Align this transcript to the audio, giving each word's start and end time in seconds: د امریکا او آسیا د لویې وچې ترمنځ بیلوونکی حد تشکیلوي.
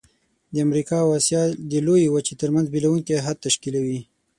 د 0.53 0.55
امریکا 0.65 0.97
او 1.03 1.09
آسیا 1.19 1.41
د 1.71 1.73
لویې 1.85 2.11
وچې 2.13 2.33
ترمنځ 2.41 2.65
بیلوونکی 2.73 3.23
حد 3.25 3.37
تشکیلوي. 3.45 3.99